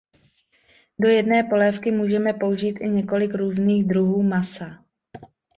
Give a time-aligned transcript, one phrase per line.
[0.99, 4.85] Do jedné polévky můžeme použít i několik různých druhů masa.